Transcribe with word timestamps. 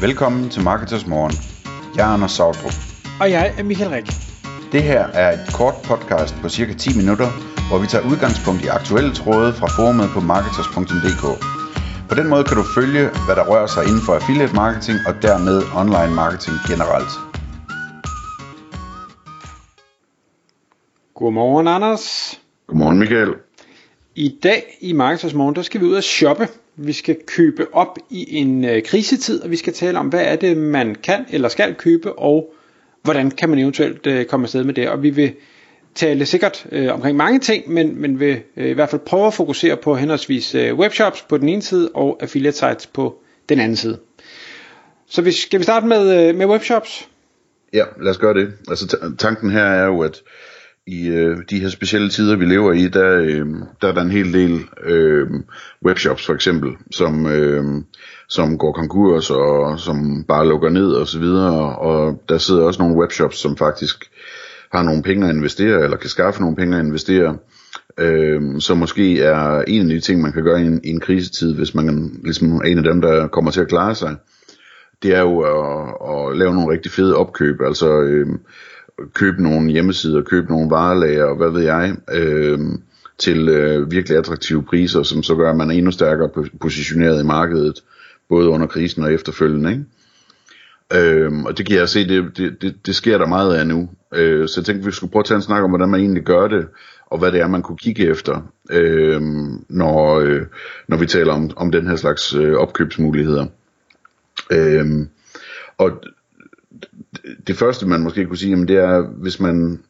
Velkommen 0.00 0.50
til 0.50 0.62
Marketers 0.62 1.06
Morgen. 1.06 1.34
Jeg 1.96 2.08
er 2.08 2.12
Anders 2.14 2.32
Sautrup. 2.32 2.76
Og 3.20 3.30
jeg 3.30 3.54
er 3.58 3.62
Michael 3.62 3.90
Rik. 3.90 4.06
Det 4.72 4.82
her 4.82 5.02
er 5.22 5.28
et 5.32 5.44
kort 5.58 5.74
podcast 5.84 6.34
på 6.42 6.48
cirka 6.48 6.72
10 6.74 6.96
minutter, 7.00 7.28
hvor 7.68 7.78
vi 7.82 7.86
tager 7.86 8.04
udgangspunkt 8.10 8.60
i 8.64 8.68
aktuelle 8.78 9.12
tråde 9.14 9.52
fra 9.52 9.68
forumet 9.76 10.08
på 10.14 10.20
marketers.dk. 10.20 11.24
På 12.08 12.14
den 12.14 12.26
måde 12.32 12.44
kan 12.44 12.56
du 12.56 12.64
følge, 12.78 13.04
hvad 13.26 13.36
der 13.38 13.44
rører 13.50 13.66
sig 13.66 13.82
inden 13.88 14.02
for 14.06 14.12
affiliate 14.14 14.54
marketing 14.54 14.98
og 15.08 15.14
dermed 15.26 15.56
online 15.82 16.14
marketing 16.22 16.56
generelt. 16.70 17.12
Godmorgen, 21.18 21.68
Anders. 21.68 22.04
Godmorgen, 22.66 22.98
Michael. 22.98 23.32
I 24.14 24.28
dag 24.42 24.60
i 24.80 24.92
Marketers 24.92 25.34
Morgen, 25.34 25.54
der 25.56 25.62
skal 25.62 25.80
vi 25.80 25.86
ud 25.86 25.94
og 25.94 26.04
shoppe. 26.04 26.48
Vi 26.80 26.92
skal 26.92 27.16
købe 27.26 27.66
op 27.72 27.98
i 28.10 28.36
en 28.36 28.64
øh, 28.64 28.82
krisetid, 28.82 29.42
og 29.42 29.50
vi 29.50 29.56
skal 29.56 29.72
tale 29.72 29.98
om, 29.98 30.08
hvad 30.08 30.24
er 30.24 30.36
det, 30.36 30.56
man 30.56 30.94
kan 30.94 31.24
eller 31.30 31.48
skal 31.48 31.74
købe, 31.74 32.18
og 32.18 32.54
hvordan 33.02 33.30
kan 33.30 33.48
man 33.48 33.58
eventuelt 33.58 34.06
øh, 34.06 34.24
komme 34.24 34.44
afsted 34.44 34.64
med 34.64 34.74
det. 34.74 34.88
Og 34.88 35.02
vi 35.02 35.10
vil 35.10 35.32
tale 35.94 36.26
sikkert 36.26 36.66
øh, 36.72 36.94
omkring 36.94 37.16
mange 37.16 37.38
ting, 37.38 37.72
men, 37.72 38.00
men 38.00 38.20
vil 38.20 38.40
øh, 38.56 38.68
i 38.68 38.72
hvert 38.72 38.90
fald 38.90 39.00
prøve 39.00 39.26
at 39.26 39.34
fokusere 39.34 39.76
på 39.76 39.94
henholdsvis 39.94 40.54
øh, 40.54 40.74
webshops 40.74 41.22
på 41.22 41.38
den 41.38 41.48
ene 41.48 41.62
side, 41.62 41.90
og 41.94 42.18
affiliate 42.20 42.56
sites 42.56 42.86
på 42.86 43.18
den 43.48 43.60
anden 43.60 43.76
side. 43.76 43.98
Så 45.06 45.22
vi, 45.22 45.32
skal 45.32 45.58
vi 45.58 45.64
starte 45.64 45.86
med, 45.86 46.28
øh, 46.28 46.34
med 46.34 46.46
webshops? 46.46 47.08
Ja, 47.72 47.84
lad 48.00 48.10
os 48.10 48.18
gøre 48.18 48.34
det. 48.34 48.52
Altså 48.68 48.84
t- 48.84 49.16
tanken 49.16 49.50
her 49.50 49.64
er 49.64 49.86
jo, 49.86 50.00
at 50.00 50.22
i 50.88 51.08
øh, 51.08 51.36
de 51.50 51.60
her 51.60 51.68
specielle 51.68 52.08
tider, 52.08 52.36
vi 52.36 52.44
lever 52.44 52.72
i, 52.72 52.88
der, 52.88 53.18
øh, 53.20 53.46
der 53.82 53.88
er 53.88 53.92
der 53.92 54.00
en 54.02 54.10
hel 54.10 54.32
del 54.32 54.60
øh, 54.84 55.26
webshops 55.86 56.26
for 56.26 56.34
eksempel, 56.34 56.70
som, 56.90 57.26
øh, 57.26 57.64
som 58.28 58.58
går 58.58 58.72
konkurs 58.72 59.30
og 59.30 59.80
som 59.80 60.24
bare 60.28 60.48
lukker 60.48 60.68
ned 60.68 60.92
og 60.92 61.06
så 61.06 61.18
videre. 61.18 61.76
Og 61.76 62.22
der 62.28 62.38
sidder 62.38 62.62
også 62.62 62.82
nogle 62.82 62.96
webshops, 62.96 63.38
som 63.38 63.56
faktisk 63.56 64.04
har 64.72 64.82
nogle 64.82 65.02
penge 65.02 65.28
at 65.28 65.34
investere, 65.34 65.84
eller 65.84 65.96
kan 65.96 66.10
skaffe 66.10 66.40
nogle 66.40 66.56
penge 66.56 66.78
at 66.78 66.84
investere. 66.84 67.36
Øh, 67.98 68.60
så 68.60 68.74
måske 68.74 69.22
er 69.22 69.62
en 69.66 69.82
af 69.82 69.88
de 69.88 70.00
ting, 70.00 70.20
man 70.20 70.32
kan 70.32 70.44
gøre 70.44 70.62
i 70.62 70.66
en, 70.66 70.80
i 70.84 70.88
en 70.88 71.00
krisetid, 71.00 71.54
hvis 71.54 71.74
man 71.74 72.10
ligesom 72.24 72.52
er 72.56 72.62
en 72.62 72.78
af 72.78 72.84
dem, 72.84 73.00
der 73.00 73.28
kommer 73.28 73.50
til 73.50 73.60
at 73.60 73.68
klare 73.68 73.94
sig, 73.94 74.16
det 75.02 75.14
er 75.14 75.20
jo 75.20 75.40
at, 75.40 75.88
at 76.10 76.36
lave 76.36 76.54
nogle 76.54 76.72
rigtig 76.72 76.92
fede 76.92 77.16
opkøb. 77.16 77.60
Altså 77.60 78.00
øh, 78.00 78.26
købe 79.14 79.42
nogle 79.42 79.70
hjemmesider, 79.70 80.22
købe 80.22 80.50
nogle 80.50 80.70
varelager 80.70 81.24
og 81.24 81.36
hvad 81.36 81.50
ved 81.50 81.62
jeg, 81.62 81.96
øh, 82.12 82.58
til 83.18 83.48
øh, 83.48 83.90
virkelig 83.90 84.18
attraktive 84.18 84.62
priser, 84.62 85.02
som 85.02 85.22
så 85.22 85.34
gør, 85.34 85.50
at 85.50 85.56
man 85.56 85.70
er 85.70 85.74
endnu 85.74 85.90
stærkere 85.90 86.30
positioneret 86.60 87.22
i 87.22 87.26
markedet, 87.26 87.84
både 88.28 88.48
under 88.48 88.66
krisen 88.66 89.02
og 89.02 89.12
efterfølgende. 89.12 89.70
Ikke? 89.70 89.84
Øh, 90.94 91.32
og 91.32 91.58
det 91.58 91.66
kan 91.66 91.76
jeg 91.76 91.88
se, 91.88 92.08
det, 92.08 92.36
det, 92.36 92.62
det, 92.62 92.86
det 92.86 92.94
sker 92.94 93.18
der 93.18 93.26
meget 93.26 93.54
af 93.54 93.66
nu. 93.66 93.88
Øh, 94.14 94.48
så 94.48 94.60
jeg 94.60 94.64
tænkte, 94.66 94.86
vi 94.86 94.92
skulle 94.92 95.10
prøve 95.10 95.20
at 95.20 95.26
tage 95.26 95.36
en 95.36 95.42
snak 95.42 95.62
om, 95.62 95.70
hvordan 95.70 95.88
man 95.88 96.00
egentlig 96.00 96.22
gør 96.22 96.48
det, 96.48 96.66
og 97.06 97.18
hvad 97.18 97.32
det 97.32 97.40
er, 97.40 97.46
man 97.46 97.62
kunne 97.62 97.78
kigge 97.78 98.06
efter, 98.06 98.52
øh, 98.70 99.20
når, 99.68 100.18
øh, 100.18 100.42
når 100.88 100.96
vi 100.96 101.06
taler 101.06 101.32
om, 101.32 101.50
om 101.56 101.72
den 101.72 101.86
her 101.86 101.96
slags 101.96 102.34
øh, 102.34 102.54
opkøbsmuligheder. 102.54 103.46
Øh, 104.50 104.86
og 105.78 105.90
det 107.46 107.56
første 107.56 107.86
man 107.86 108.02
måske 108.02 108.24
kunne 108.24 108.38
sige, 108.38 108.50
jamen 108.50 108.68
det 108.68 108.76
er, 108.76 109.02
hvis 109.22 109.40
man, 109.40 109.80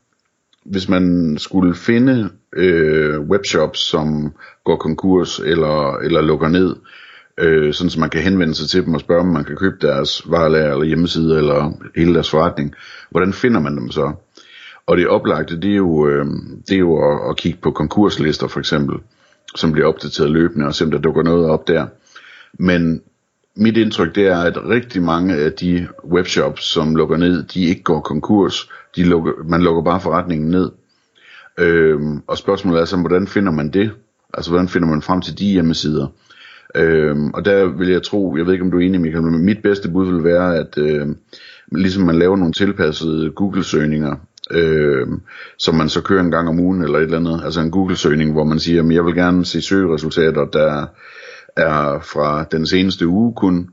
hvis 0.65 0.89
man 0.89 1.37
skulle 1.39 1.75
finde 1.75 2.31
øh, 2.53 3.21
webshops, 3.21 3.81
som 3.81 4.33
går 4.65 4.77
konkurs 4.77 5.39
eller, 5.39 5.97
eller 5.97 6.21
lukker 6.21 6.49
ned, 6.49 6.77
øh, 7.39 7.75
sådan 7.75 7.91
så 7.91 8.01
man 8.01 8.11
kan 8.11 8.21
henvende 8.21 8.55
sig 8.55 8.69
til 8.69 8.85
dem 8.85 8.95
og 8.95 9.01
spørge, 9.01 9.21
om 9.21 9.27
man 9.27 9.45
kan 9.45 9.57
købe 9.57 9.77
deres 9.81 10.31
varelager 10.31 10.73
eller 10.73 10.85
hjemmeside 10.85 11.39
eller 11.39 11.73
hele 11.97 12.15
deres 12.15 12.31
forretning. 12.31 12.75
Hvordan 13.11 13.33
finder 13.33 13.61
man 13.61 13.77
dem 13.77 13.91
så? 13.91 14.13
Og 14.87 14.97
det 14.97 15.09
oplagte, 15.09 15.61
det 15.61 15.71
er 15.73 15.77
jo, 15.77 16.09
øh, 16.09 16.27
det 16.69 16.75
er 16.75 16.79
jo 16.79 17.13
at, 17.13 17.31
at 17.31 17.37
kigge 17.37 17.59
på 17.63 17.71
konkurslister 17.71 18.49
for 18.49 18.61
eksempel, 18.61 18.99
som 19.57 19.73
bliver 19.73 19.89
opdateret 19.89 20.31
løbende, 20.31 20.67
og 20.67 20.75
se 20.75 20.85
om 20.85 20.91
der 20.91 20.99
dukker 20.99 21.23
noget 21.23 21.51
op 21.51 21.69
der. 21.69 21.87
Men 22.59 23.03
mit 23.59 23.77
indtryk 23.77 24.15
det 24.15 24.27
er, 24.27 24.39
at 24.39 24.69
rigtig 24.69 25.03
mange 25.03 25.35
af 25.35 25.53
de 25.53 25.89
webshops, 26.05 26.65
som 26.65 26.97
lukker 26.97 27.17
ned, 27.17 27.43
de 27.43 27.65
ikke 27.65 27.83
går 27.83 28.01
konkurs. 28.01 28.71
De 28.97 29.05
lukker, 29.05 29.33
man 29.45 29.63
lukker 29.63 29.83
bare 29.83 30.01
forretningen 30.01 30.51
ned. 30.51 30.71
Øhm, 31.59 32.23
og 32.27 32.39
spørgsmålet 32.39 32.81
er 32.81 32.85
så, 32.85 32.97
hvordan 32.97 33.27
finder 33.27 33.53
man 33.53 33.69
det? 33.69 33.91
Altså, 34.35 34.51
hvordan 34.51 34.69
finder 34.69 34.89
man 34.89 35.03
frem 35.03 35.21
til 35.21 35.39
de 35.39 35.45
hjemmesider? 35.45 36.07
Øhm, 36.75 37.31
og 37.31 37.45
der 37.45 37.67
vil 37.67 37.89
jeg 37.89 38.03
tro, 38.03 38.37
jeg 38.37 38.47
ved 38.47 38.53
ikke 38.53 38.65
om 38.65 38.71
du 38.71 38.79
er 38.79 38.87
enig, 38.87 39.01
Michael, 39.01 39.25
men 39.25 39.45
mit 39.45 39.63
bedste 39.63 39.91
bud 39.91 40.13
vil 40.13 40.25
være, 40.25 40.57
at 40.57 40.79
øh, 40.79 41.07
ligesom 41.73 42.03
man 42.03 42.19
laver 42.19 42.37
nogle 42.37 42.53
tilpassede 42.53 43.31
Google-søgninger, 43.31 44.17
øh, 44.51 45.07
som 45.59 45.75
man 45.75 45.89
så 45.89 46.03
kører 46.03 46.21
en 46.21 46.31
gang 46.31 46.49
om 46.49 46.61
ugen 46.61 46.83
eller 46.83 46.99
et 46.99 47.03
eller 47.03 47.19
andet, 47.19 47.41
altså 47.45 47.61
en 47.61 47.71
Google-søgning, 47.71 48.33
hvor 48.33 48.45
man 48.45 48.59
siger, 48.59 48.83
at 48.83 48.95
jeg 48.95 49.05
vil 49.05 49.15
gerne 49.15 49.45
se 49.45 49.63
søgeresultater, 49.63 50.45
der 50.45 50.87
er 51.59 52.01
fra 52.01 52.45
den 52.45 52.67
seneste 52.67 53.07
uge 53.07 53.35
kun, 53.35 53.71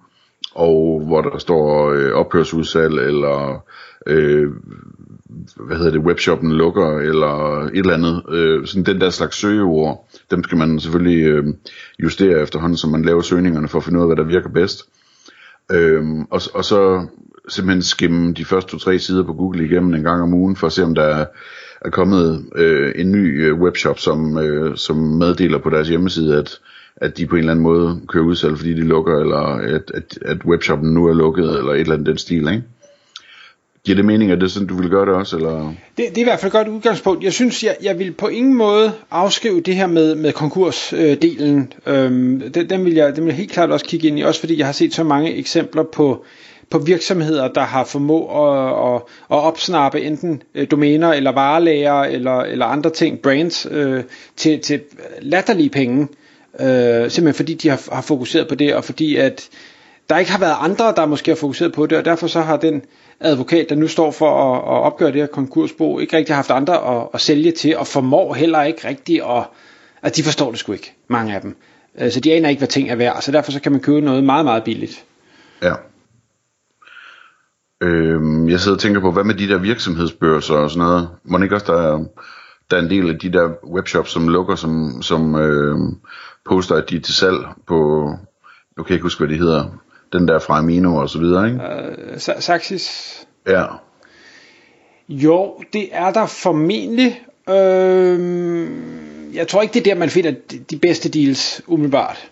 og 0.55 1.03
hvor 1.05 1.21
der 1.21 1.37
står 1.37 1.91
øh, 1.91 2.11
ophørsudsalg, 2.11 2.93
eller 2.93 3.63
øh, 4.07 4.51
hvad 5.55 5.77
hedder 5.77 5.91
det, 5.91 6.01
webshoppen 6.01 6.51
lukker, 6.51 6.99
eller 6.99 7.61
et 7.61 7.77
eller 7.77 7.93
andet. 7.93 8.23
Øh, 8.29 8.67
sådan 8.67 8.83
den 8.83 9.01
der 9.01 9.09
slags 9.09 9.37
søgeord, 9.37 10.07
dem 10.31 10.43
skal 10.43 10.57
man 10.57 10.79
selvfølgelig 10.79 11.25
øh, 11.25 11.45
justere 11.99 12.41
efterhånden, 12.41 12.77
så 12.77 12.87
man 12.87 13.05
laver 13.05 13.21
søgningerne 13.21 13.67
for 13.67 13.77
at 13.77 13.83
finde 13.83 13.99
ud 13.99 14.03
af, 14.03 14.07
hvad 14.07 14.25
der 14.25 14.31
virker 14.31 14.49
bedst. 14.49 14.83
Øh, 15.71 16.03
og, 16.31 16.41
og 16.53 16.65
så 16.65 17.07
simpelthen 17.47 17.81
skimme 17.81 18.33
de 18.33 18.45
første 18.45 18.71
to-tre 18.71 18.99
sider 18.99 19.23
på 19.23 19.33
Google 19.33 19.65
igennem 19.65 19.93
en 19.93 20.03
gang 20.03 20.21
om 20.21 20.33
ugen, 20.33 20.55
for 20.55 20.67
at 20.67 20.73
se 20.73 20.83
om 20.83 20.95
der 20.95 21.03
er, 21.03 21.25
er 21.81 21.89
kommet 21.89 22.45
øh, 22.55 22.93
en 22.95 23.11
ny 23.11 23.45
øh, 23.45 23.59
webshop, 23.59 23.99
som, 23.99 24.37
øh, 24.37 24.77
som 24.77 24.97
meddeler 24.97 25.57
på 25.57 25.69
deres 25.69 25.87
hjemmeside, 25.87 26.37
at 26.37 26.59
at 26.97 27.17
de 27.17 27.25
på 27.25 27.35
en 27.35 27.39
eller 27.39 27.51
anden 27.51 27.63
måde 27.63 28.01
kører 28.07 28.23
udsalg, 28.23 28.57
fordi 28.57 28.73
de 28.73 28.81
lukker, 28.81 29.19
eller 29.19 29.37
at, 29.75 29.91
at, 29.93 30.17
at 30.25 30.45
webshoppen 30.45 30.93
nu 30.93 31.05
er 31.05 31.13
lukket, 31.13 31.57
eller 31.57 31.73
et 31.73 31.79
eller 31.79 31.93
andet 31.93 32.07
den 32.07 32.17
stil, 32.17 32.47
ikke? 32.47 32.63
Giver 33.85 33.95
det 33.95 34.05
mening, 34.05 34.31
at 34.31 34.37
det 34.37 34.43
er 34.43 34.49
sådan, 34.49 34.67
du 34.67 34.75
vil 34.75 34.89
gøre 34.89 35.05
det 35.05 35.13
også? 35.13 35.37
Eller? 35.37 35.73
Det, 35.97 36.05
det 36.09 36.17
er 36.17 36.21
i 36.21 36.23
hvert 36.23 36.39
fald 36.39 36.49
et 36.49 36.53
godt 36.53 36.67
udgangspunkt. 36.67 37.23
Jeg 37.23 37.33
synes, 37.33 37.63
jeg, 37.63 37.75
jeg 37.81 37.99
vil 37.99 38.11
på 38.11 38.27
ingen 38.27 38.53
måde 38.53 38.91
afskrive 39.11 39.61
det 39.61 39.75
her 39.75 39.87
med, 39.87 40.15
med 40.15 40.31
konkursdelen. 40.33 41.73
Øhm, 41.85 42.51
den, 42.51 42.69
den, 42.69 42.85
vil 42.85 42.93
jeg, 42.93 43.15
den 43.15 43.23
vil 43.23 43.29
jeg 43.29 43.37
helt 43.37 43.51
klart 43.51 43.71
også 43.71 43.85
kigge 43.85 44.07
ind 44.07 44.19
i, 44.19 44.21
også 44.21 44.39
fordi 44.39 44.57
jeg 44.57 44.65
har 44.65 44.73
set 44.73 44.93
så 44.93 45.03
mange 45.03 45.35
eksempler 45.35 45.83
på, 45.83 46.25
på 46.69 46.77
virksomheder, 46.77 47.47
der 47.47 47.61
har 47.61 47.83
formået 47.83 48.27
at, 48.29 48.95
at, 48.95 49.01
at 49.37 49.43
opsnappe 49.43 50.01
enten 50.01 50.43
øh, 50.55 50.67
domæner 50.71 51.13
eller 51.13 51.31
varelager 51.31 52.01
eller, 52.01 52.39
eller 52.39 52.65
andre 52.65 52.89
ting, 52.89 53.19
brands, 53.19 53.67
øh, 53.71 54.03
til, 54.37 54.59
til 54.59 54.81
latterlige 55.21 55.69
penge. 55.69 56.07
Øh, 56.59 57.11
simpelthen 57.11 57.33
fordi 57.33 57.53
de 57.53 57.69
har, 57.69 57.95
har 57.95 58.01
fokuseret 58.01 58.47
på 58.47 58.55
det, 58.55 58.75
og 58.75 58.83
fordi 58.83 59.15
at 59.15 59.49
der 60.09 60.17
ikke 60.17 60.31
har 60.31 60.39
været 60.39 60.55
andre, 60.59 60.93
der 60.95 61.05
måske 61.05 61.31
har 61.31 61.35
fokuseret 61.35 61.73
på 61.73 61.85
det, 61.85 61.97
og 61.97 62.05
derfor 62.05 62.27
så 62.27 62.41
har 62.41 62.57
den 62.57 62.81
advokat, 63.19 63.69
der 63.69 63.75
nu 63.75 63.87
står 63.87 64.11
for 64.11 64.53
at, 64.53 64.57
at 64.57 64.83
opgøre 64.83 65.11
det 65.11 65.19
her 65.21 65.27
konkursbo, 65.27 65.99
ikke 65.99 66.17
rigtig 66.17 66.35
haft 66.35 66.51
andre 66.51 66.97
at, 66.97 67.07
at 67.13 67.21
sælge 67.21 67.51
til, 67.51 67.77
og 67.77 67.87
formår 67.87 68.33
heller 68.33 68.63
ikke 68.63 68.87
rigtig 68.87 69.37
at, 69.37 69.43
at 70.01 70.15
de 70.15 70.23
forstår 70.23 70.49
det 70.51 70.59
sgu 70.59 70.71
ikke, 70.71 70.93
mange 71.07 71.35
af 71.35 71.41
dem. 71.41 71.55
Øh, 71.99 72.11
så 72.11 72.19
de 72.19 72.33
aner 72.33 72.49
ikke, 72.49 72.59
hvad 72.59 72.67
ting 72.67 72.89
er 72.89 72.95
værd, 72.95 73.21
så 73.21 73.31
derfor 73.31 73.51
så 73.51 73.59
kan 73.61 73.71
man 73.71 73.81
købe 73.81 74.01
noget 74.01 74.23
meget, 74.23 74.45
meget 74.45 74.63
billigt. 74.63 75.05
Ja. 75.63 75.73
Øhm, 77.81 78.49
jeg 78.49 78.59
sidder 78.59 78.77
og 78.77 78.81
tænker 78.81 79.01
på, 79.01 79.11
hvad 79.11 79.23
med 79.23 79.35
de 79.35 79.47
der 79.47 79.57
virksomhedsbørser 79.57 80.55
og 80.55 80.69
sådan 80.69 80.87
noget? 80.87 81.09
Må 81.23 81.37
ikke 81.37 81.55
også, 81.55 81.73
der 81.73 81.93
er, 81.93 82.05
der 82.71 82.77
er 82.77 82.81
en 82.81 82.89
del 82.89 83.09
af 83.09 83.19
de 83.19 83.33
der 83.33 83.49
webshops, 83.63 84.11
som 84.11 84.27
lukker, 84.27 84.55
som, 84.55 85.01
som 85.01 85.35
øh, 85.35 85.77
poster, 86.45 86.75
at 86.75 86.89
de 86.89 86.95
er 86.95 87.01
til 87.01 87.15
salg 87.15 87.37
på, 87.67 88.09
nu 88.77 88.83
kan 88.83 88.89
jeg 88.89 88.95
ikke 88.95 89.03
huske, 89.03 89.25
hvad 89.25 89.35
de 89.35 89.39
hedder, 89.39 89.65
den 90.13 90.27
der 90.27 90.39
fra 90.39 90.57
Amino 90.57 90.95
og 90.95 91.09
så 91.09 91.19
videre, 91.19 91.47
ikke? 91.47 91.59
Uh, 92.13 92.19
Saxis? 92.39 93.27
Ja. 93.47 93.65
Jo, 95.09 95.63
det 95.73 95.89
er 95.91 96.11
der 96.11 96.25
formentlig. 96.25 97.21
Øh, 97.49 99.35
jeg 99.35 99.47
tror 99.47 99.61
ikke, 99.61 99.73
det 99.73 99.79
er 99.79 99.93
der, 99.93 99.99
man 99.99 100.09
finder 100.09 100.33
de 100.69 100.77
bedste 100.79 101.09
deals, 101.09 101.61
umiddelbart. 101.67 102.31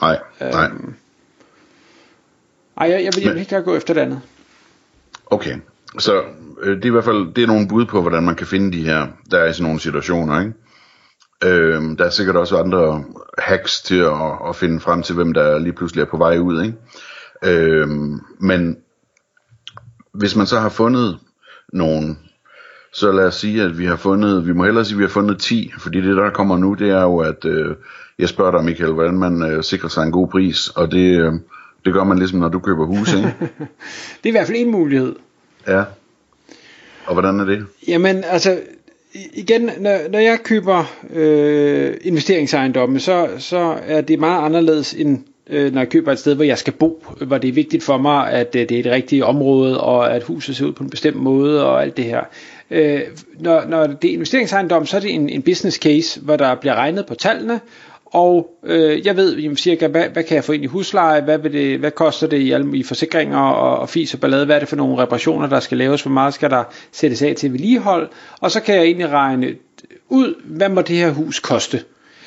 Nej, 0.00 0.18
nej. 0.40 0.64
Øh, 0.64 0.70
ej, 2.76 2.90
jeg, 2.90 3.04
jeg 3.04 3.12
vil, 3.16 3.22
jeg 3.24 3.32
vil 3.32 3.40
ikke 3.40 3.62
gå 3.62 3.76
efter 3.76 3.94
det 3.94 4.00
andet. 4.00 4.20
Okay, 5.26 5.56
så 5.98 6.22
øh, 6.62 6.76
det 6.76 6.84
er 6.84 6.88
i 6.88 6.90
hvert 6.90 7.04
fald 7.04 7.34
det 7.34 7.42
er 7.42 7.46
nogle 7.46 7.68
bud 7.68 7.86
på, 7.86 8.00
hvordan 8.00 8.22
man 8.22 8.34
kan 8.34 8.46
finde 8.46 8.72
de 8.72 8.84
her, 8.84 9.06
der 9.30 9.38
er 9.38 9.48
i 9.48 9.52
sådan 9.52 9.64
nogle 9.64 9.80
situationer, 9.80 10.40
ikke? 10.40 10.52
Øh, 11.44 11.98
der 11.98 12.04
er 12.04 12.10
sikkert 12.10 12.36
også 12.36 12.58
andre 12.58 13.04
hacks 13.38 13.82
til 13.82 13.98
at, 13.98 14.32
at 14.48 14.56
finde 14.56 14.80
frem 14.80 15.02
til, 15.02 15.14
hvem 15.14 15.32
der 15.32 15.58
lige 15.58 15.72
pludselig 15.72 16.02
er 16.02 16.06
på 16.06 16.16
vej 16.16 16.38
ud. 16.38 16.62
Ikke? 16.62 16.76
Øh, 17.44 17.88
men 18.40 18.76
hvis 20.14 20.36
man 20.36 20.46
så 20.46 20.60
har 20.60 20.68
fundet 20.68 21.18
nogen, 21.72 22.18
så 22.92 23.12
lad 23.12 23.26
os 23.26 23.34
sige, 23.34 23.62
at 23.62 23.78
vi 23.78 23.84
har 23.84 23.96
fundet, 23.96 24.46
vi 24.46 24.52
må 24.52 24.64
hellere 24.64 24.84
sige, 24.84 24.94
at 24.94 24.98
vi 24.98 25.04
har 25.04 25.10
fundet 25.10 25.38
10, 25.38 25.72
fordi 25.78 26.00
det 26.00 26.16
der 26.16 26.30
kommer 26.30 26.56
nu, 26.56 26.74
det 26.74 26.90
er 26.90 27.02
jo, 27.02 27.18
at 27.18 27.44
øh, 27.44 27.76
jeg 28.18 28.28
spørger 28.28 28.50
dig, 28.50 28.64
Michael, 28.64 28.92
hvordan 28.92 29.18
man 29.18 29.42
øh, 29.42 29.62
sikrer 29.64 29.88
sig 29.88 30.02
en 30.02 30.12
god 30.12 30.28
pris, 30.28 30.68
og 30.68 30.92
det, 30.92 31.20
øh, 31.20 31.32
Det 31.84 31.92
gør 31.92 32.04
man 32.04 32.18
ligesom, 32.18 32.38
når 32.38 32.48
du 32.48 32.58
køber 32.58 32.86
hus, 32.86 33.14
ikke? 33.14 33.34
det 34.22 34.24
er 34.24 34.28
i 34.28 34.30
hvert 34.30 34.46
fald 34.46 34.58
en 34.58 34.70
mulighed. 34.70 35.14
Ja. 35.68 35.82
Og 37.06 37.12
hvordan 37.12 37.40
er 37.40 37.44
det? 37.44 37.66
Jamen, 37.88 38.24
altså, 38.24 38.60
igen, 39.34 39.70
når, 39.78 40.10
når 40.10 40.18
jeg 40.18 40.38
køber 40.42 40.84
øh, 41.14 41.94
investeringsejendomme, 42.00 43.00
så, 43.00 43.28
så 43.38 43.76
er 43.86 44.00
det 44.00 44.18
meget 44.18 44.44
anderledes 44.44 44.94
end 44.94 45.24
øh, 45.50 45.72
når 45.72 45.80
jeg 45.80 45.88
køber 45.88 46.12
et 46.12 46.18
sted, 46.18 46.34
hvor 46.34 46.44
jeg 46.44 46.58
skal 46.58 46.72
bo, 46.72 47.04
hvor 47.26 47.38
det 47.38 47.48
er 47.48 47.52
vigtigt 47.52 47.84
for 47.84 47.98
mig, 47.98 48.30
at 48.30 48.56
øh, 48.56 48.68
det 48.68 48.72
er 48.72 48.80
et 48.80 48.86
rigtigt 48.86 49.24
område, 49.24 49.80
og 49.80 50.14
at 50.14 50.22
huset 50.22 50.56
ser 50.56 50.66
ud 50.66 50.72
på 50.72 50.84
en 50.84 50.90
bestemt 50.90 51.16
måde, 51.16 51.66
og 51.66 51.82
alt 51.82 51.96
det 51.96 52.04
her. 52.04 52.20
Øh, 52.70 53.00
når, 53.38 53.64
når 53.68 53.86
det 53.86 54.10
er 54.10 54.14
investeringsejendom, 54.14 54.86
så 54.86 54.96
er 54.96 55.00
det 55.00 55.14
en, 55.14 55.28
en 55.28 55.42
business 55.42 55.76
case, 55.76 56.20
hvor 56.20 56.36
der 56.36 56.54
bliver 56.54 56.74
regnet 56.74 57.06
på 57.06 57.14
tallene, 57.14 57.60
og 58.10 58.58
øh, 58.64 59.06
jeg 59.06 59.16
ved 59.16 59.36
jamen, 59.36 59.56
cirka, 59.56 59.86
hvad, 59.86 60.08
hvad 60.08 60.24
kan 60.24 60.34
jeg 60.34 60.44
få 60.44 60.52
ind 60.52 60.64
i 60.64 60.66
husleje, 60.66 61.20
hvad, 61.20 61.38
vil 61.38 61.52
det, 61.52 61.78
hvad 61.78 61.90
koster 61.90 62.26
det 62.26 62.38
i, 62.38 62.52
alle, 62.52 62.78
i 62.78 62.82
forsikringer 62.82 63.38
og, 63.38 63.78
og 63.78 63.88
fis 63.88 64.14
og 64.14 64.20
ballade, 64.20 64.46
hvad 64.46 64.56
er 64.56 64.60
det 64.60 64.68
for 64.68 64.76
nogle 64.76 65.02
reparationer, 65.02 65.48
der 65.48 65.60
skal 65.60 65.78
laves, 65.78 66.02
hvor 66.02 66.10
meget 66.10 66.34
skal 66.34 66.50
der 66.50 66.64
sættes 66.92 67.22
af 67.22 67.34
til 67.36 67.52
vedligehold, 67.52 68.08
og 68.40 68.50
så 68.50 68.60
kan 68.60 68.74
jeg 68.74 68.84
egentlig 68.84 69.08
regne 69.08 69.54
ud, 70.08 70.34
hvad 70.44 70.68
må 70.68 70.82
det 70.82 70.96
her 70.96 71.10
hus 71.10 71.40
koste. 71.40 71.82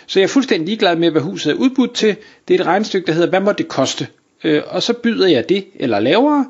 Så 0.07 0.19
jeg 0.19 0.23
er 0.23 0.27
fuldstændig 0.27 0.67
ligeglad 0.67 0.95
med, 0.95 1.11
hvad 1.11 1.21
huset 1.21 1.51
er 1.51 1.55
udbudt 1.55 1.93
til. 1.93 2.15
Det 2.47 2.55
er 2.55 2.59
et 2.59 2.65
regnestykke, 2.65 3.07
der 3.07 3.13
hedder, 3.13 3.29
hvad 3.29 3.39
må 3.39 3.51
det 3.51 3.67
koste? 3.67 4.07
Øh, 4.43 4.61
og 4.67 4.83
så 4.83 4.93
byder 4.93 5.27
jeg 5.27 5.49
det 5.49 5.65
eller 5.75 5.99
lavere, 5.99 6.45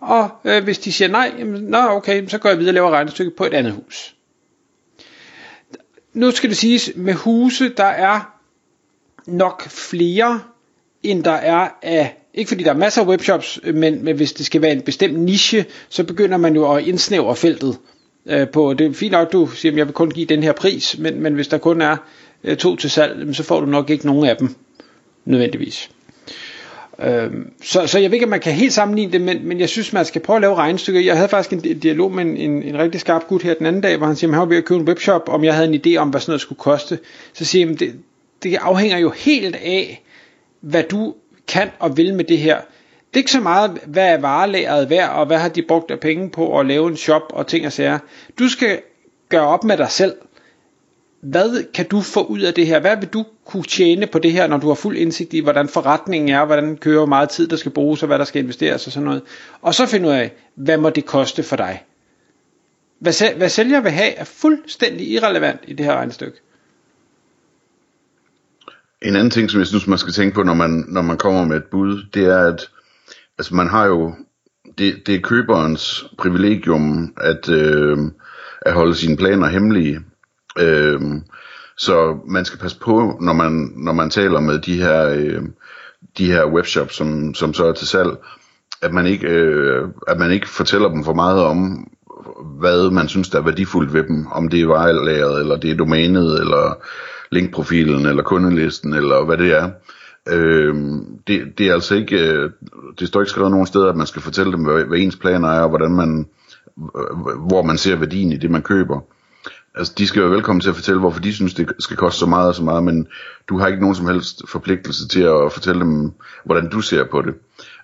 og 0.00 0.28
øh, 0.44 0.64
hvis 0.64 0.78
de 0.78 0.92
siger 0.92 1.08
nej, 1.08 1.34
jamen, 1.38 1.62
nå 1.62 1.78
okay, 1.78 2.28
så 2.28 2.38
går 2.38 2.48
jeg 2.48 2.58
videre 2.58 2.70
og 2.70 2.74
laver 2.74 2.90
regnestykket 2.90 3.34
på 3.34 3.44
et 3.44 3.54
andet 3.54 3.72
hus. 3.72 4.14
Nu 6.12 6.30
skal 6.30 6.50
det 6.50 6.56
siges, 6.56 6.92
med 6.96 7.14
huse, 7.14 7.68
der 7.68 7.84
er 7.84 8.33
nok 9.26 9.68
flere, 9.68 10.40
end 11.02 11.24
der 11.24 11.30
er 11.30 11.68
af, 11.82 12.16
ikke 12.34 12.48
fordi 12.48 12.64
der 12.64 12.70
er 12.70 12.76
masser 12.76 13.02
af 13.02 13.06
webshops, 13.06 13.60
men, 13.74 14.04
men 14.04 14.16
hvis 14.16 14.32
det 14.32 14.46
skal 14.46 14.62
være 14.62 14.72
en 14.72 14.82
bestemt 14.82 15.18
niche, 15.18 15.64
så 15.88 16.04
begynder 16.04 16.36
man 16.36 16.54
jo 16.54 16.72
at 16.72 16.86
indsnævre 16.86 17.36
feltet 17.36 17.78
øh, 18.26 18.48
på, 18.48 18.74
det 18.74 18.86
er 18.86 18.92
fint 18.92 19.12
nok, 19.12 19.32
du 19.32 19.46
siger, 19.46 19.72
at 19.72 19.78
jeg 19.78 19.86
vil 19.86 19.94
kun 19.94 20.10
give 20.10 20.26
den 20.26 20.42
her 20.42 20.52
pris, 20.52 20.98
men, 20.98 21.20
men 21.20 21.34
hvis 21.34 21.48
der 21.48 21.58
kun 21.58 21.80
er 21.80 21.96
øh, 22.44 22.56
to 22.56 22.76
til 22.76 22.90
salg, 22.90 23.36
så 23.36 23.42
får 23.42 23.60
du 23.60 23.66
nok 23.66 23.90
ikke 23.90 24.06
nogen 24.06 24.26
af 24.26 24.36
dem, 24.36 24.54
nødvendigvis. 25.24 25.90
Øhm, 26.98 27.50
så, 27.62 27.86
så 27.86 27.98
jeg 27.98 28.10
ved 28.10 28.14
ikke, 28.14 28.26
om 28.26 28.30
man 28.30 28.40
kan 28.40 28.52
helt 28.52 28.72
sammenligne 28.72 29.12
det, 29.12 29.20
men, 29.20 29.48
men 29.48 29.60
jeg 29.60 29.68
synes, 29.68 29.92
man 29.92 30.04
skal 30.04 30.20
prøve 30.20 30.36
at 30.36 30.40
lave 30.40 30.54
regnestykker. 30.54 31.00
Jeg 31.00 31.16
havde 31.16 31.28
faktisk 31.28 31.52
en 31.52 31.78
dialog 31.78 32.12
med 32.12 32.24
en, 32.24 32.36
en, 32.36 32.62
en 32.62 32.78
rigtig 32.78 33.00
skarp 33.00 33.26
gut 33.26 33.42
her 33.42 33.54
den 33.54 33.66
anden 33.66 33.82
dag, 33.82 33.96
hvor 33.96 34.06
han 34.06 34.16
siger, 34.16 34.30
at 34.30 34.34
han 34.34 34.40
var 34.40 34.46
ved 34.46 34.56
at 34.56 34.64
købe 34.64 34.80
en 34.80 34.88
webshop, 34.88 35.28
om 35.28 35.44
jeg 35.44 35.54
havde 35.54 35.74
en 35.74 35.80
idé 35.86 35.96
om, 35.96 36.08
hvad 36.08 36.20
sådan 36.20 36.30
noget 36.30 36.40
skulle 36.40 36.58
koste. 36.58 36.98
Så 37.32 37.44
siger 37.44 37.66
jeg, 37.66 37.80
det, 37.80 37.94
det 38.44 38.56
afhænger 38.56 38.98
jo 38.98 39.10
helt 39.10 39.56
af, 39.56 40.02
hvad 40.60 40.82
du 40.82 41.14
kan 41.48 41.70
og 41.78 41.96
vil 41.96 42.14
med 42.14 42.24
det 42.24 42.38
her. 42.38 42.56
Det 43.14 43.16
er 43.16 43.22
ikke 43.22 43.30
så 43.30 43.40
meget, 43.40 43.78
hvad 43.86 44.08
er 44.08 44.18
varelæret 44.18 44.90
værd, 44.90 45.10
og 45.10 45.26
hvad 45.26 45.38
har 45.38 45.48
de 45.48 45.62
brugt 45.62 45.90
af 45.90 46.00
penge 46.00 46.30
på 46.30 46.58
at 46.58 46.66
lave 46.66 46.88
en 46.88 46.96
shop 46.96 47.22
og 47.30 47.46
ting 47.46 47.66
og 47.66 47.72
sager. 47.72 47.98
Du 48.38 48.48
skal 48.48 48.80
gøre 49.28 49.46
op 49.46 49.64
med 49.64 49.76
dig 49.76 49.90
selv, 49.90 50.14
hvad 51.20 51.72
kan 51.72 51.86
du 51.88 52.00
få 52.00 52.24
ud 52.24 52.40
af 52.40 52.54
det 52.54 52.66
her? 52.66 52.80
Hvad 52.80 52.96
vil 52.96 53.08
du 53.08 53.24
kunne 53.44 53.62
tjene 53.62 54.06
på 54.06 54.18
det 54.18 54.32
her, 54.32 54.46
når 54.46 54.58
du 54.58 54.68
har 54.68 54.74
fuld 54.74 54.96
indsigt 54.96 55.32
i, 55.32 55.38
hvordan 55.40 55.68
forretningen 55.68 56.28
er, 56.34 56.44
hvordan 56.44 56.76
kører 56.76 57.06
meget 57.06 57.28
tid, 57.28 57.48
der 57.48 57.56
skal 57.56 57.72
bruges, 57.72 58.02
og 58.02 58.06
hvad 58.06 58.18
der 58.18 58.24
skal 58.24 58.42
investeres 58.42 58.86
og 58.86 58.92
sådan 58.92 59.04
noget. 59.04 59.22
Og 59.62 59.74
så 59.74 59.86
finde 59.86 60.08
ud 60.08 60.12
af, 60.12 60.32
hvad 60.54 60.76
må 60.78 60.90
det 60.90 61.06
koste 61.06 61.42
for 61.42 61.56
dig? 61.56 61.84
Hvad, 62.98 63.36
hvad 63.36 63.48
sælger 63.48 63.80
vil 63.80 63.92
have, 63.92 64.14
er 64.14 64.24
fuldstændig 64.24 65.08
irrelevant 65.08 65.60
i 65.66 65.72
det 65.72 65.86
her 65.86 65.92
regnestykke. 65.94 66.38
En 69.04 69.16
anden 69.16 69.30
ting, 69.30 69.50
som 69.50 69.58
jeg 69.58 69.66
synes, 69.66 69.86
man 69.86 69.98
skal 69.98 70.12
tænke 70.12 70.34
på, 70.34 70.42
når 70.42 70.54
man, 70.54 70.84
når 70.88 71.02
man 71.02 71.16
kommer 71.16 71.44
med 71.44 71.56
et 71.56 71.64
bud, 71.64 72.02
det 72.14 72.24
er, 72.24 72.38
at 72.38 72.68
altså, 73.38 73.54
man 73.54 73.68
har 73.68 73.86
jo, 73.86 74.14
det, 74.78 75.06
det 75.06 75.14
er 75.14 75.20
køberens 75.20 76.04
privilegium 76.18 77.14
at, 77.20 77.48
øh, 77.48 77.98
at 78.62 78.72
holde 78.72 78.94
sine 78.94 79.16
planer 79.16 79.46
hemmelige. 79.46 80.00
Øh, 80.58 81.00
så 81.76 82.18
man 82.28 82.44
skal 82.44 82.58
passe 82.58 82.78
på, 82.80 83.18
når 83.20 83.32
man, 83.32 83.72
når 83.76 83.92
man 83.92 84.10
taler 84.10 84.40
med 84.40 84.58
de 84.58 84.82
her, 84.82 85.08
øh, 85.08 85.42
de 86.18 86.26
her 86.32 86.46
webshops, 86.46 86.94
som, 86.96 87.34
som 87.34 87.54
så 87.54 87.64
er 87.66 87.72
til 87.72 87.88
salg, 87.88 88.10
at 88.82 88.92
man, 88.92 89.06
ikke, 89.06 89.28
øh, 89.28 89.88
at 90.08 90.18
man 90.18 90.30
ikke 90.30 90.48
fortæller 90.48 90.88
dem 90.88 91.04
for 91.04 91.14
meget 91.14 91.42
om, 91.42 91.88
hvad 92.58 92.90
man 92.90 93.08
synes, 93.08 93.28
der 93.28 93.38
er 93.38 93.44
værdifuldt 93.44 93.92
ved 93.94 94.02
dem. 94.02 94.26
Om 94.26 94.48
det 94.48 94.60
er 94.60 94.66
vejlæret, 94.66 95.40
eller 95.40 95.56
det 95.56 95.70
er 95.70 95.76
domænet, 95.76 96.40
eller 96.40 96.84
linkprofilen, 97.30 98.06
eller 98.06 98.22
kundelisten, 98.22 98.94
eller 98.94 99.24
hvad 99.24 99.38
det 99.38 99.52
er. 99.52 99.70
Øh, 100.28 100.74
det, 101.26 101.58
det 101.58 101.68
er 101.68 101.74
altså 101.74 101.94
ikke, 101.94 102.18
øh, 102.28 102.50
det 102.98 103.08
står 103.08 103.20
ikke 103.20 103.30
skrevet 103.30 103.50
nogen 103.50 103.66
steder, 103.66 103.88
at 103.88 103.96
man 103.96 104.06
skal 104.06 104.22
fortælle 104.22 104.52
dem, 104.52 104.64
hvad, 104.64 104.84
hvad 104.84 104.98
ens 104.98 105.16
planer 105.16 105.48
er, 105.48 105.60
og 105.60 105.68
hvordan 105.68 105.92
man, 105.92 106.26
øh, 106.78 107.38
hvor 107.46 107.62
man 107.62 107.78
ser 107.78 107.96
værdien 107.96 108.32
i 108.32 108.36
det, 108.36 108.50
man 108.50 108.62
køber 108.62 109.00
altså 109.74 109.92
de 109.98 110.06
skal 110.06 110.22
være 110.22 110.30
velkommen 110.30 110.60
til 110.60 110.68
at 110.68 110.74
fortælle, 110.74 111.00
hvorfor 111.00 111.20
de 111.20 111.34
synes, 111.34 111.54
det 111.54 111.72
skal 111.78 111.96
koste 111.96 112.18
så 112.18 112.26
meget 112.26 112.48
og 112.48 112.54
så 112.54 112.62
meget, 112.62 112.84
men 112.84 113.06
du 113.48 113.58
har 113.58 113.66
ikke 113.66 113.80
nogen 113.80 113.94
som 113.96 114.06
helst 114.06 114.42
forpligtelse 114.48 115.08
til 115.08 115.22
at 115.22 115.52
fortælle 115.52 115.80
dem, 115.80 116.12
hvordan 116.44 116.68
du 116.70 116.80
ser 116.80 117.04
på 117.10 117.22
det. 117.22 117.34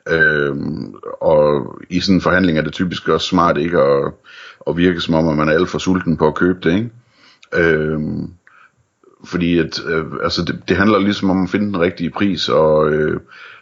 Øhm, 0.08 0.94
og 1.20 1.66
i 1.90 2.00
sådan 2.00 2.14
en 2.14 2.20
forhandling 2.20 2.58
er 2.58 2.62
det 2.62 2.72
typisk 2.72 3.08
også 3.08 3.26
smart 3.26 3.58
ikke 3.58 3.78
at, 3.78 4.12
at 4.66 4.76
virke 4.76 5.00
som 5.00 5.14
om, 5.14 5.28
at 5.28 5.36
man 5.36 5.48
er 5.48 5.52
alt 5.52 5.68
for 5.68 5.78
sulten 5.78 6.16
på 6.16 6.26
at 6.26 6.34
købe 6.34 6.58
det, 6.62 6.74
ikke? 6.74 6.90
Øhm, 7.54 8.30
fordi 9.24 9.58
at, 9.58 9.80
øh, 9.86 10.04
altså 10.22 10.44
det, 10.44 10.60
det 10.68 10.76
handler 10.76 10.98
ligesom 10.98 11.30
om 11.30 11.42
at 11.42 11.50
finde 11.50 11.66
den 11.66 11.80
rigtige 11.80 12.10
pris, 12.10 12.48
og 12.48 12.92
øh, 12.92 13.20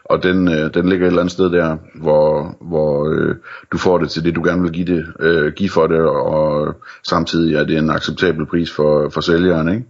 og 0.09 0.23
den, 0.23 0.49
øh, 0.49 0.75
den 0.75 0.89
ligger 0.89 1.07
et 1.07 1.11
eller 1.11 1.21
andet 1.21 1.33
sted 1.33 1.51
der, 1.51 1.77
hvor, 1.95 2.57
hvor 2.61 3.09
øh, 3.13 3.37
du 3.73 3.79
får 3.79 3.99
det 3.99 4.11
til 4.11 4.25
det, 4.25 4.35
du 4.35 4.43
gerne 4.45 4.63
vil 4.63 4.73
give, 4.73 4.87
det, 4.87 5.07
øh, 5.21 5.53
give 5.53 5.71
for 5.71 5.87
det, 5.87 6.01
og 6.01 6.75
samtidig 7.09 7.55
er 7.55 7.65
det 7.65 7.79
en 7.79 7.91
acceptabel 7.91 8.47
pris 8.47 8.71
for, 8.71 9.09
for 9.09 9.21
sælgeren, 9.21 9.69
ikke? 9.69 9.85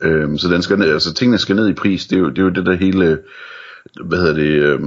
Øh, 0.00 0.38
så 0.38 0.48
den 0.48 0.62
skal 0.62 0.78
ned, 0.78 0.92
altså 0.92 1.14
tingene 1.14 1.38
skal 1.38 1.56
ned 1.56 1.68
i 1.68 1.72
pris, 1.72 2.06
det 2.06 2.16
er 2.16 2.20
jo 2.20 2.28
det, 2.28 2.38
er 2.38 2.42
jo 2.42 2.50
det 2.50 2.66
der 2.66 2.74
hele, 2.74 3.18
hvad 4.04 4.18
hedder 4.18 4.34
det, 4.34 4.62
øh, 4.62 4.80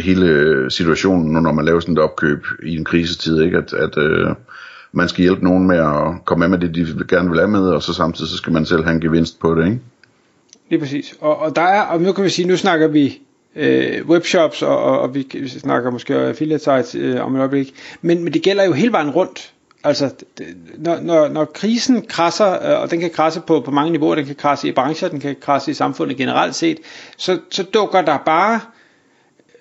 hele 0.00 0.70
situationen, 0.70 1.42
når 1.42 1.52
man 1.52 1.64
laver 1.64 1.80
sådan 1.80 1.94
et 1.94 1.98
opkøb 1.98 2.46
i 2.62 2.76
en 2.76 2.84
krisetid, 2.84 3.40
ikke? 3.42 3.58
At, 3.58 3.72
at 3.72 3.98
øh, 3.98 4.28
man 4.92 5.08
skal 5.08 5.22
hjælpe 5.22 5.44
nogen 5.44 5.66
med 5.66 5.78
at 5.78 6.24
komme 6.24 6.44
af 6.44 6.50
med 6.50 6.58
det, 6.58 6.74
de 6.74 6.86
gerne 7.08 7.30
vil 7.30 7.38
have 7.38 7.50
med, 7.50 7.60
og 7.60 7.82
så 7.82 7.94
samtidig 7.94 8.30
så 8.30 8.36
skal 8.36 8.52
man 8.52 8.66
selv 8.66 8.84
have 8.84 8.94
en 8.94 9.00
gevinst 9.00 9.40
på 9.40 9.54
det, 9.54 9.66
ikke? 9.66 9.80
Lige 10.70 10.80
præcis. 10.80 11.14
Og, 11.20 11.38
og 11.38 11.56
der 11.56 11.62
er, 11.62 11.80
og 11.82 12.00
nu 12.00 12.12
kan 12.12 12.24
vi 12.24 12.28
sige, 12.28 12.48
nu 12.48 12.56
snakker 12.56 12.88
vi 12.88 13.20
øh, 13.56 14.06
webshops, 14.06 14.62
og, 14.62 14.78
og, 14.78 15.00
og 15.00 15.14
vi, 15.14 15.26
vi 15.32 15.48
snakker 15.48 15.90
måske 15.90 16.14
affiliate 16.14 16.64
sites 16.64 16.94
øh, 16.94 17.26
om 17.26 17.34
et 17.36 17.38
øjeblik, 17.38 17.74
men, 18.02 18.24
men 18.24 18.32
det 18.32 18.42
gælder 18.42 18.64
jo 18.64 18.72
hele 18.72 18.92
vejen 18.92 19.10
rundt. 19.10 19.52
Altså, 19.84 20.10
det, 20.38 20.46
når, 20.78 21.00
når, 21.00 21.28
når 21.28 21.44
krisen 21.44 22.02
krasser, 22.02 22.52
øh, 22.52 22.82
og 22.82 22.90
den 22.90 23.00
kan 23.00 23.10
krasse 23.10 23.40
på, 23.40 23.60
på 23.60 23.70
mange 23.70 23.92
niveauer, 23.92 24.14
den 24.14 24.26
kan 24.26 24.34
krasse 24.34 24.68
i 24.68 24.72
brancher, 24.72 25.08
den 25.08 25.20
kan 25.20 25.36
krasse 25.40 25.70
i 25.70 25.74
samfundet 25.74 26.16
generelt 26.16 26.54
set, 26.54 26.78
så, 27.16 27.38
så 27.50 27.62
dukker 27.62 28.02
der 28.02 28.18
bare 28.26 28.54
øh, 28.54 28.60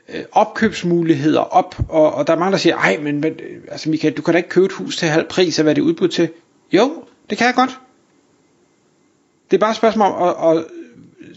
Øh, 0.09 0.23
opkøbsmuligheder 0.31 1.39
op, 1.39 1.75
og, 1.89 2.13
og 2.13 2.27
der 2.27 2.33
er 2.33 2.37
mange, 2.39 2.51
der 2.51 2.57
siger, 2.57 2.75
ej, 2.75 2.97
men, 2.97 3.21
men 3.21 3.33
øh, 3.33 3.61
altså 3.67 3.89
Michael, 3.89 4.13
du 4.13 4.21
kan 4.21 4.33
da 4.33 4.37
ikke 4.37 4.49
købe 4.49 4.65
et 4.65 4.71
hus 4.71 4.97
til 4.97 5.07
halv 5.07 5.27
pris 5.29 5.59
af, 5.59 5.65
hvad 5.65 5.75
det 5.75 5.81
er 5.81 5.85
udbudt 5.85 6.11
til. 6.11 6.29
Jo, 6.71 7.03
det 7.29 7.37
kan 7.37 7.47
jeg 7.47 7.55
godt. 7.55 7.79
Det 9.51 9.57
er 9.57 9.59
bare 9.59 9.71
et 9.71 9.77
spørgsmål 9.77 10.11
om 10.11 10.47
at, 10.47 10.57
at 10.57 10.65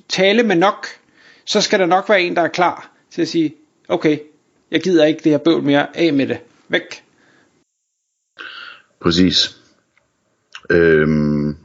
tale 0.09 0.42
med 0.42 0.56
nok 0.56 0.87
så 1.44 1.61
skal 1.61 1.78
der 1.78 1.87
nok 1.87 2.09
være 2.09 2.23
en, 2.23 2.37
der 2.37 2.42
er 2.42 2.49
klar 2.49 2.90
til 3.11 3.23
at 3.23 3.28
sige, 3.28 3.54
okay, 3.88 4.18
jeg 4.71 4.83
gider 4.83 5.04
ikke 5.04 5.21
det 5.25 5.33
her 5.33 5.38
bøvl 5.38 5.62
mere, 5.62 5.97
af 5.97 6.12
med 6.12 6.26
det, 6.26 6.40
væk. 6.68 7.04
Præcis. 9.00 9.61
Øhm, 10.71 11.56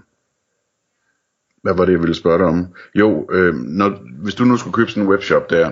hvad 1.69 1.77
var 1.77 1.85
det, 1.85 1.91
jeg 1.91 2.01
ville 2.01 2.15
spørge 2.15 2.37
dig 2.37 2.47
om? 2.47 2.67
Jo, 2.95 3.27
øhm, 3.31 3.57
når, 3.57 3.97
hvis 4.23 4.35
du 4.35 4.45
nu 4.45 4.57
skulle 4.57 4.73
købe 4.73 4.91
sådan 4.91 5.03
en 5.03 5.09
webshop 5.09 5.49
der, 5.49 5.71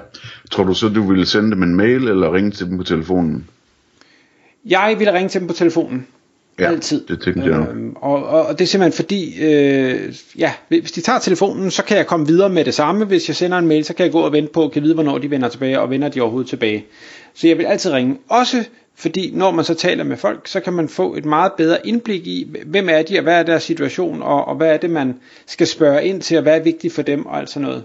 tror 0.52 0.64
du 0.64 0.74
så, 0.74 0.90
du 0.90 1.08
ville 1.08 1.26
sende 1.26 1.52
dem 1.52 1.64
en 1.64 1.76
mail 1.76 2.08
eller 2.08 2.34
ringe 2.34 2.52
til 2.52 2.66
dem 2.66 2.78
på 2.78 2.84
telefonen? 2.84 3.48
Jeg 4.66 4.96
ville 4.98 5.14
ringe 5.14 5.30
til 5.30 5.40
dem 5.40 5.48
på 5.48 5.54
telefonen. 5.54 6.08
Ja, 6.60 6.68
Altid. 6.68 7.06
det 7.08 7.22
tænkte 7.22 7.50
jeg. 7.50 7.68
Øhm, 7.70 7.94
og, 7.96 8.26
og, 8.26 8.46
og 8.46 8.60
det 8.60 8.66
er 8.66 8.68
simpelthen 8.68 9.04
fordi, 9.04 9.44
øh, 9.44 10.16
ja, 10.38 10.54
hvis 10.68 10.92
de 10.92 11.02
tager 11.02 11.20
telefonen, 11.20 11.72
så 11.72 11.84
kan 11.84 11.98
jeg 11.98 12.08
komme 12.08 12.28
videre 12.28 12.50
med 12.50 12.66
det 12.66 12.74
samme. 12.74 13.06
Hvis 13.06 13.28
jeg 13.28 13.36
sender 13.36 13.58
en 13.58 13.68
mail, 13.68 13.86
så 13.86 13.94
kan 13.94 14.04
jeg 14.04 14.12
gå 14.12 14.20
og 14.20 14.32
vente 14.32 14.52
på, 14.54 14.70
kan 14.74 14.84
vide, 14.84 14.94
hvornår 14.94 15.18
de 15.18 15.32
vender 15.32 15.50
tilbage, 15.50 15.80
og 15.80 15.90
vender 15.90 16.10
de 16.10 16.22
overhovedet 16.22 16.50
tilbage. 16.50 16.86
Så 17.34 17.48
jeg 17.48 17.58
vil 17.58 17.66
altid 17.66 17.92
ringe. 17.92 18.18
Også 18.30 18.58
fordi 18.98 19.32
når 19.34 19.52
man 19.52 19.66
så 19.66 19.74
taler 19.74 20.04
med 20.04 20.18
folk, 20.18 20.48
så 20.48 20.60
kan 20.60 20.74
man 20.74 20.90
få 20.90 21.16
et 21.16 21.26
meget 21.26 21.52
bedre 21.58 21.88
indblik 21.88 22.28
i, 22.28 22.52
hvem 22.66 22.90
er 22.90 23.02
de, 23.02 23.18
og 23.18 23.24
hvad 23.24 23.40
er 23.40 23.44
deres 23.44 23.64
situation, 23.64 24.22
og, 24.22 24.46
og 24.46 24.56
hvad 24.56 24.74
er 24.74 24.78
det, 24.78 24.90
man 24.90 25.20
skal 25.46 25.68
spørge 25.68 26.06
ind 26.06 26.22
til, 26.22 26.38
og 26.38 26.44
hvad 26.44 26.56
er 26.58 26.64
vigtigt 26.64 26.94
for 26.94 27.02
dem, 27.02 27.26
og 27.26 27.38
alt 27.38 27.50
sådan 27.50 27.68
noget. 27.68 27.84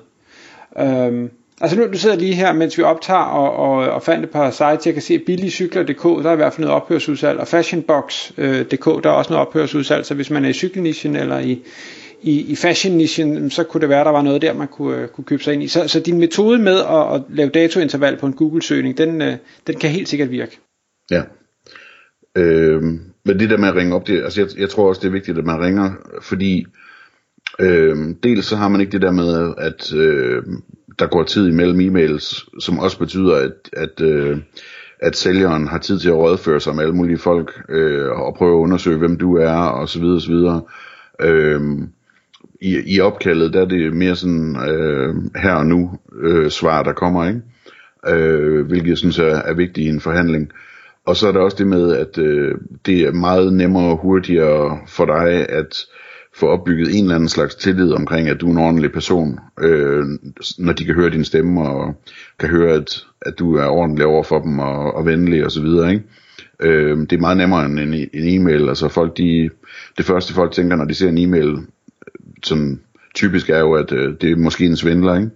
Øhm, 0.79 1.31
Altså 1.61 1.79
nu, 1.79 1.87
du 1.93 1.99
sidder 1.99 2.17
lige 2.17 2.35
her, 2.35 2.53
mens 2.53 2.79
vi 2.79 2.83
optager 2.83 3.21
og, 3.21 3.57
og, 3.57 3.91
og 3.91 4.03
fandt 4.03 4.25
et 4.25 4.31
par 4.31 4.51
sites, 4.51 4.87
jeg 4.87 4.95
kan 4.95 5.03
se 5.03 5.19
billigcykler.dk, 5.19 6.03
der 6.03 6.29
er 6.29 6.33
i 6.33 6.37
hvert 6.37 6.53
fald 6.53 6.67
noget 6.67 6.83
ophørsudsalg, 6.83 7.41
og 7.41 7.49
fashionbox.dk, 7.49 8.85
der 9.05 9.11
er 9.11 9.15
også 9.15 9.33
noget 9.33 9.47
ophørsudsalg, 9.47 10.07
så 10.07 10.15
hvis 10.15 10.31
man 10.31 10.45
er 10.45 10.49
i 10.49 10.53
cykelnischen 10.53 11.17
eller 11.17 11.39
i, 11.39 11.63
i, 12.23 12.41
i 12.41 12.57
fashion-nichen, 12.57 13.51
så 13.51 13.65
kunne 13.65 13.81
det 13.81 13.89
være, 13.89 14.05
der 14.05 14.11
var 14.11 14.23
noget 14.23 14.43
der, 14.43 14.55
man 14.55 14.69
kunne, 14.69 14.97
øh, 14.97 15.09
kunne 15.09 15.25
købe 15.25 15.43
sig 15.43 15.55
ind 15.55 15.63
i. 15.63 15.69
Så, 15.69 15.89
så 15.89 16.01
din 16.01 16.19
metode 16.19 16.59
med 16.59 16.79
at, 16.79 17.15
at 17.15 17.23
lave 17.29 17.51
datointerval 17.51 18.17
på 18.17 18.27
en 18.27 18.33
Google-søgning, 18.33 18.99
den, 18.99 19.23
øh, 19.23 19.37
den 19.67 19.79
kan 19.79 19.91
helt 19.91 20.09
sikkert 20.09 20.31
virke. 20.31 20.59
Ja. 21.11 21.23
Øh, 22.37 22.83
men 23.25 23.39
det 23.39 23.51
der 23.51 23.59
med 23.59 23.69
at 23.69 23.75
ringe 23.75 23.95
op, 23.95 24.07
det, 24.07 24.23
altså 24.23 24.41
jeg, 24.41 24.51
jeg 24.59 24.69
tror 24.69 24.89
også, 24.89 25.01
det 25.01 25.09
er 25.09 25.13
vigtigt, 25.13 25.39
at 25.39 25.45
man 25.45 25.61
ringer, 25.61 25.93
fordi 26.23 26.67
øh, 27.61 27.97
dels 28.23 28.47
så 28.47 28.57
har 28.57 28.69
man 28.69 28.81
ikke 28.81 28.93
det 28.93 29.03
der 29.03 29.11
med, 29.11 29.55
at 29.59 29.95
øh, 29.95 30.43
der 30.99 31.07
går 31.07 31.23
tid 31.23 31.49
imellem 31.49 31.81
e-mails, 31.81 32.49
som 32.61 32.79
også 32.79 32.99
betyder, 32.99 33.37
at, 33.37 33.53
at, 33.73 34.01
øh, 34.01 34.39
at 35.01 35.17
sælgeren 35.17 35.69
har 35.69 35.79
tid 35.79 35.99
til 35.99 36.09
at 36.09 36.15
rådføre 36.15 36.61
sig 36.61 36.75
med 36.75 36.83
alle 36.83 36.95
mulige 36.95 37.19
folk, 37.19 37.63
øh, 37.69 38.11
og 38.11 38.35
prøve 38.35 38.59
at 38.59 38.63
undersøge, 38.63 38.99
hvem 38.99 39.17
du 39.17 39.37
er, 39.37 39.57
og 39.57 39.89
så 39.89 40.01
videre, 40.01 40.17
og 40.17 40.23
så 40.23 40.31
videre. 40.31 40.63
Øh, 41.21 41.61
i, 42.61 42.95
I 42.95 43.01
opkaldet, 43.01 43.53
der 43.53 43.61
er 43.61 43.65
det 43.65 43.97
mere 43.97 44.17
sådan 44.17 44.57
øh, 44.71 45.15
her 45.37 45.55
og 45.55 45.67
nu 45.67 45.99
øh, 46.23 46.51
svar, 46.51 46.83
der 46.83 46.93
kommer, 46.93 47.29
ikke? 47.29 47.41
Øh, 48.09 48.67
hvilket 48.67 48.89
jeg 48.89 48.99
synes 48.99 49.19
er, 49.19 49.25
er 49.37 49.55
vigtigt 49.55 49.87
i 49.87 49.89
en 49.89 50.01
forhandling. 50.01 50.53
Og 51.07 51.17
så 51.17 51.29
er 51.29 51.33
der 51.33 51.41
også 51.41 51.57
det 51.57 51.67
med, 51.67 51.97
at 51.97 52.19
øh, 52.19 52.55
det 52.87 53.01
er 53.01 53.13
meget 53.13 53.53
nemmere 53.53 53.85
og 53.85 53.97
hurtigere 53.97 54.79
for 54.87 55.05
dig 55.05 55.49
at 55.49 55.87
få 56.35 56.47
opbygget 56.47 56.97
en 56.97 57.05
eller 57.05 57.15
anden 57.15 57.29
slags 57.29 57.55
tillid 57.55 57.93
omkring, 57.93 58.29
at 58.29 58.41
du 58.41 58.47
er 58.47 58.51
en 58.51 58.59
ordentlig 58.59 58.93
person, 58.93 59.39
øh, 59.61 60.05
når 60.59 60.73
de 60.73 60.85
kan 60.85 60.95
høre 60.95 61.11
din 61.11 61.25
stemme 61.25 61.69
og 61.69 61.95
kan 62.39 62.49
høre, 62.49 62.75
at, 62.75 63.05
at 63.21 63.39
du 63.39 63.57
er 63.57 63.67
ordentlig 63.67 64.07
over 64.07 64.23
for 64.23 64.39
dem 64.39 64.59
og, 64.59 64.95
og 64.95 65.07
venlig 65.07 65.45
og 65.45 65.51
så 65.51 65.63
videre, 65.63 65.91
ikke? 65.93 66.05
Øh, 66.61 66.99
det 66.99 67.13
er 67.13 67.21
meget 67.21 67.37
nemmere 67.37 67.67
end 67.67 67.81
en, 67.81 67.95
en 67.95 68.09
e-mail. 68.41 68.69
Altså 68.69 68.89
folk, 68.89 69.17
de, 69.17 69.51
det 69.99 70.05
første 70.05 70.35
folk 70.35 70.53
tænker, 70.53 70.77
når 70.77 70.85
de 70.85 70.95
ser 70.95 71.09
en 71.09 71.19
e-mail, 71.19 71.57
som 72.43 72.81
typisk 73.15 73.51
er 73.51 73.59
jo, 73.59 73.73
at 73.73 73.93
øh, 73.93 74.15
det 74.21 74.31
er 74.31 74.37
måske 74.37 74.67
en 74.67 74.77
svindler, 74.77 75.15
ikke? 75.17 75.31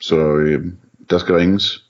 Så 0.00 0.36
øh, 0.36 0.64
der 1.10 1.18
skal 1.18 1.34
ringes. 1.34 1.89